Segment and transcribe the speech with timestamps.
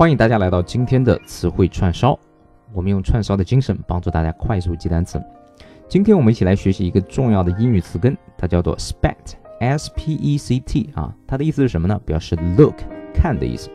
[0.00, 2.18] 欢迎大家来到今天的词汇串烧，
[2.72, 5.22] 我们用串烧的精神帮助大家快速记单词。
[5.90, 12.00] 今天我们一起来学习一个重要的英语词根，它叫做 spect，s p e c t 啊，它的意思是什么呢？
[12.06, 12.76] 表示 look
[13.12, 13.68] 看的意思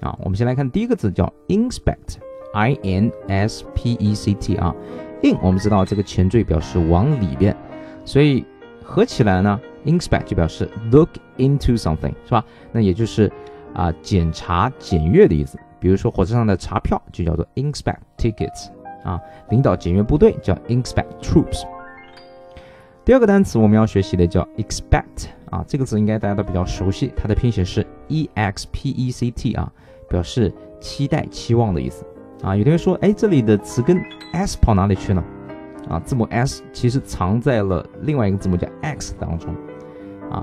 [0.00, 0.18] 啊。
[0.22, 4.74] 我们先来看第一个字叫 inspect，i n s p e c t 啊
[5.22, 7.54] ，in 我们知道这个前缀表示往里边，
[8.06, 8.46] 所以
[8.82, 12.42] 合起来呢，inspect 就表示 look into something 是吧？
[12.72, 13.30] 那也就是
[13.74, 15.58] 啊，检查、检阅的意思。
[15.78, 18.70] 比如说火车上的查票就叫做 inspect tickets
[19.04, 19.20] 啊，
[19.50, 21.64] 领导检阅部队叫 inspect troops。
[23.04, 29.70] 第二个单词我们要学习的叫 expect 啊，这个词应该大家都比较熟悉，它的拼写是 e x p e c t 啊，
[30.08, 32.06] 表示期待、期望的意思
[32.42, 32.56] 啊。
[32.56, 35.22] 有同学说，哎，这里的词根 s 跑哪里去了？
[35.90, 39.54] 啊，字母 s 其实藏在了另外一个字母叫 x 当中
[40.30, 40.42] 啊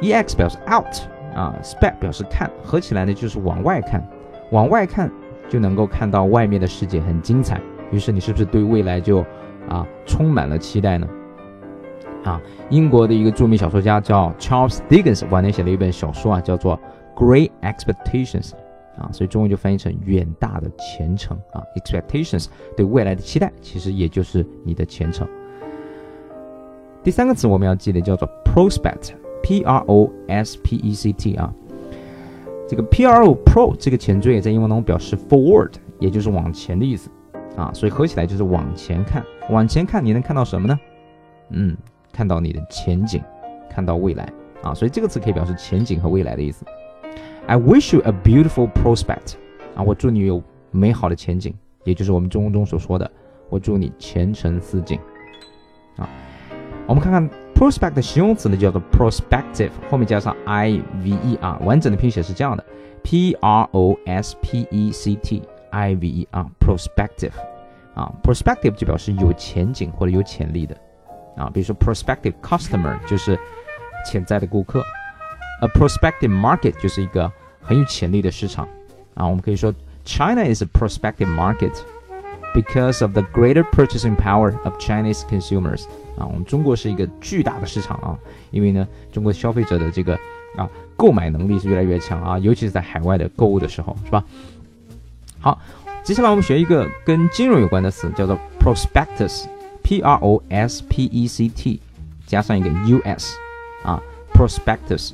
[0.00, 0.86] ，e x 表示 out。
[1.34, 4.06] 啊，spect 表示看，合起来呢就是往外看，
[4.50, 5.10] 往外看
[5.48, 7.60] 就能够看到外面的世界很精彩。
[7.90, 9.24] 于是你是不是对未来就
[9.68, 11.08] 啊充满了期待呢？
[12.24, 16.78] 啊，英国的一个著名小说家叫 Charles Dickens，晚年写了一本小说啊，叫做
[17.16, 18.50] 《Great Expectations》
[19.00, 25.26] 啊，所以中文就翻译成远大的前程啊，expectations 对未来的期待，其实也就是你的前程。
[27.02, 29.12] 第三个词我们要记得叫做 prospect。
[29.48, 31.50] P R O S P E C T 啊，
[32.68, 37.08] 这个 P R O Pro 这个前缀在英文当中表示 forward，也就是往前的意思
[37.56, 39.24] 啊，所以合起来就是往前看。
[39.48, 40.78] 往前看，你能看到什么呢？
[41.48, 41.74] 嗯，
[42.12, 43.22] 看到你的前景，
[43.70, 46.66] 看到未来啊，所以这个词可以表示前景和未来的意思。
[47.46, 49.36] I wish you a beautiful prospect
[49.74, 51.54] 啊，我祝你有美好的前景，
[51.84, 53.10] 也就是我们中文中所说的，
[53.48, 54.98] 我祝你前程似锦
[55.96, 56.06] 啊。
[56.86, 57.30] 我们看看。
[57.57, 62.65] prospect 的形容词呢叫做 prospective，后面加上 i v e 啊，完整的拼写是这样的：
[63.03, 67.31] p r o s p e c t i v e 啊，prospective
[67.95, 70.75] 啊，prospective 就表示有前景或者有潜力的
[71.37, 73.37] 啊，比如说 prospective customer 就是
[74.05, 74.81] 潜在的顾客，
[75.61, 77.31] a prospective market 就是一个
[77.61, 78.67] 很有潜力的市场
[79.13, 79.73] 啊，我们可以说
[80.05, 81.71] China is a prospective market
[82.54, 85.84] Because of the greater purchasing power of Chinese consumers。
[86.16, 88.18] 啊，我们中国是一个巨大的市场啊，
[88.50, 90.18] 因为呢，中国消费者的这个
[90.56, 94.24] 啊购买能力是越来越强啊，尤其是在海外的购物的时候，是吧？
[95.38, 95.60] 好，
[96.02, 101.80] 接下来我们学一个跟金融有关的词，叫做 prospectus，p r o s p e c t，
[102.26, 103.36] 加上一个 u s，
[103.84, 104.02] 啊
[104.34, 105.12] ，prospectus，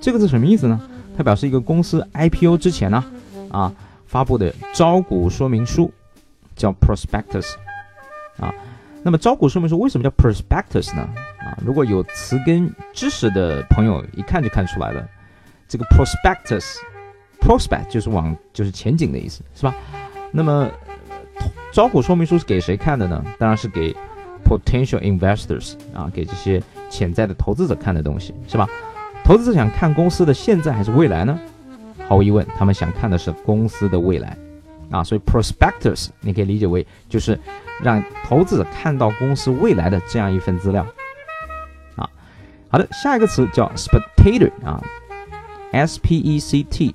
[0.00, 0.78] 这个字什么意思呢？
[1.16, 3.02] 它表示一个公司 IPO 之前呢，
[3.50, 3.72] 啊
[4.06, 5.90] 发布的招股说明书，
[6.62, 7.54] 叫 prospectus，
[8.38, 8.54] 啊。
[9.02, 11.02] 那么招股说明书为什么叫 prospectus 呢？
[11.40, 15.04] 啊，如果有词根知识的朋友一看就看出来了，
[15.66, 19.74] 这个 prospectus，prospect 就是往就是前景的意思，是吧？
[20.30, 20.70] 那么
[21.72, 23.24] 招股说明书是给谁看的呢？
[23.40, 23.92] 当然是给
[24.44, 28.68] potential investors 啊，给这些潜在的投资者看的东西，是吧？
[29.24, 31.36] 投资者想看公司的现在还是未来呢？
[32.08, 34.36] 毫无疑问，他们想看的是公司的未来。
[34.92, 37.36] 啊，所以 prospectus 你可以理解为就是
[37.82, 40.86] 让投资者看到公司未来的这样一份资料。
[41.96, 42.08] 啊，
[42.68, 44.80] 好的，下一个词叫 spectator 啊
[45.72, 46.94] ，s p e c t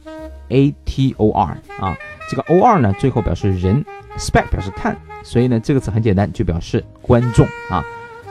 [0.50, 1.98] a t o r 啊，
[2.30, 3.84] 这个 o r 呢最后表示人
[4.18, 7.84] ，spect 表示看，所以呢这个词很简单，就表示观众啊，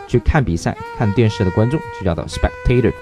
[0.07, 2.93] 去看比赛、看电视的观众就叫做 spectator。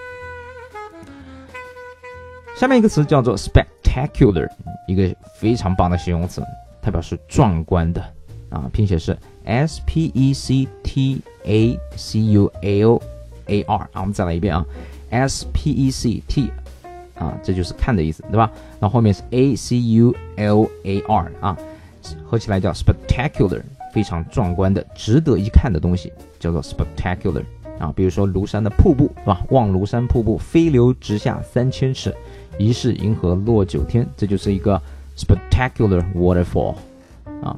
[2.57, 4.49] 下面一个词叫做 spec spectacular，
[4.87, 6.43] 一个非常棒的形容词，
[6.83, 8.03] 它表示壮观的
[8.51, 13.01] 啊，拼写是 s p e c t a c u l
[13.47, 14.65] a r 啊，我们再来一遍啊
[15.11, 16.51] ，s p e c t
[17.17, 18.51] 啊，这就是看的意思，对吧？
[18.81, 21.57] 那后面是 a c u l a r 啊，
[22.27, 23.63] 合起来叫 spectacular，
[23.93, 27.45] 非常壮观的、值得一看的东西叫做 spectacular
[27.79, 29.41] 啊，比如说庐山的瀑布，是吧？
[29.51, 32.15] 望庐山瀑布飞流直下三千尺。
[32.57, 34.81] 疑是银河落九天，这就是一个
[35.17, 36.77] spectacular waterfall
[37.43, 37.57] 啊。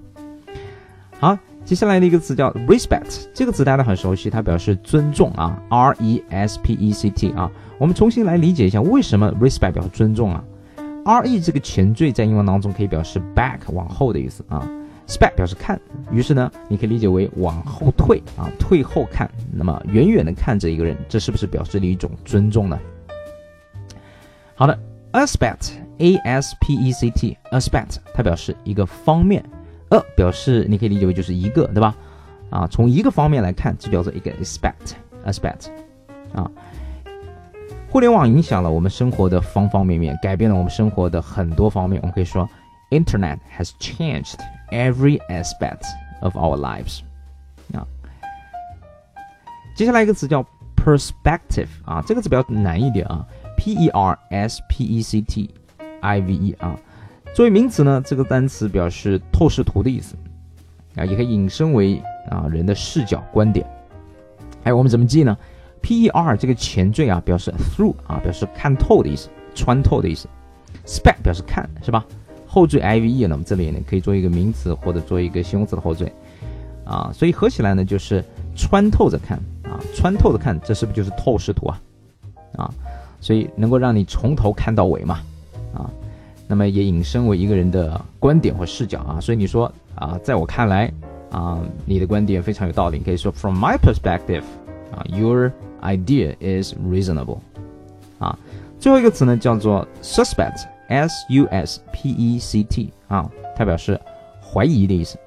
[1.21, 7.51] 好，接下来的一个词叫 respect，这个词大家很熟悉，它表示尊重啊，r e s p e c t 啊。
[7.77, 10.43] 我们重新来理解一下，为什么 respect 表示尊重啊
[11.05, 14.67] ？r e 这个前缀在英文当中可以表示 back 往后的意思啊
[15.07, 15.81] ，spect 表示看，
[16.11, 22.79] 于是呢，你可以理解为往后退啊，退后看，那么远远的看着一个人，这是不是表示了一种尊重呢？
[24.55, 24.79] 好的
[25.13, 29.45] ，aspect，a s p e c t，aspect，它表示一个方面
[29.91, 31.95] ，a 表示你可以理解为就是一个，对吧？
[32.49, 35.67] 啊，从一个方面来看，就叫做一个 aspect，aspect，
[36.33, 36.51] 啊，
[37.91, 42.01] 互联网影响了我们生活的方方面面，改变了我们生活的很多方面。
[42.03, 42.49] 我们可以说
[42.91, 44.37] Internet has changed
[44.71, 45.83] every aspect
[46.21, 47.01] of our lives。
[47.73, 47.87] 啊，
[49.77, 50.45] 接下来一个词叫
[50.77, 53.27] perspective 啊，这个字比较难一点啊
[53.57, 55.51] ，p e r s p e c t
[56.01, 56.77] i v e 啊。
[57.35, 60.17] 作为名词呢，这个单词表示透视图的意思
[60.95, 63.67] 啊，也可以引申为啊人的视角、观点。
[64.65, 65.37] 哎，我们怎么记呢
[65.83, 70.29] ？p e r 这个前缀啊，表示 through 啊，表示看透的意思，穿透的意思。
[70.87, 72.05] spec 表示看，是吧？
[72.57, 76.11] 后缀 i v e 呢，我们这里呢可以做一个名词或者做一个形容词的后缀
[76.87, 78.25] 啊，所以合起来呢就是
[78.57, 81.81] 穿透着看啊，穿透着看，这是不是就是透视图啊？
[82.57, 82.71] 啊，
[83.21, 85.21] 所以能够让你从头看到尾嘛？
[85.75, 85.91] 啊。
[86.49, 90.91] 那么也引申为一个人的观点或视角啊，所以你说啊，在我看来
[91.31, 94.45] 啊，你的观点非常有道理，你可以说 From my perspective，
[94.93, 95.53] 啊，Your
[95.83, 97.41] idea is reasonable，
[98.19, 98.39] 啊，
[98.81, 104.01] 最后一个词呢叫做 suspect suspect 啊，它表示
[104.41, 105.19] 怀疑的意思，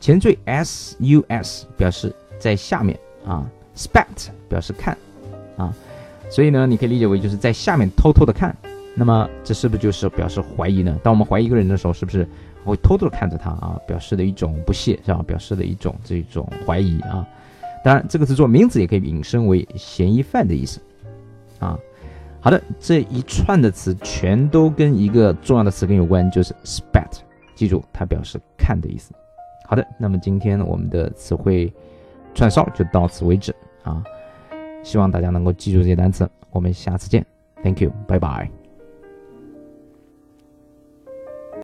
[0.00, 3.46] 前缀 s u s 表示在下面啊
[3.76, 4.96] ，spect 表示看，
[5.56, 5.74] 啊，
[6.30, 8.56] 所以呢，你可以理解为就是在下面偷偷的看。
[8.94, 10.98] 那么这是不是就是表示怀疑呢？
[11.02, 12.28] 当我们怀疑一个人的时候，是不是
[12.62, 13.80] 会偷偷的看着他啊？
[13.86, 15.22] 表示的一种不屑，是吧？
[15.26, 17.26] 表示的一种这种怀疑啊。
[17.82, 20.78] 当然，这个词做名词也可以引申为嫌疑犯的意思
[21.58, 21.78] 啊。
[22.44, 27.20] 好的，这一串的词全都跟一个重要的词根有关，就是 spect，
[27.54, 29.14] 记住它表示看的意思。
[29.64, 31.72] 好的，那么今天我们的词汇
[32.34, 33.54] 串烧就到此为止
[33.84, 34.02] 啊。
[34.82, 36.28] 希望大家能够记住这些单词。
[36.50, 37.24] 我们下次见
[37.62, 38.61] ，Thank you，拜拜。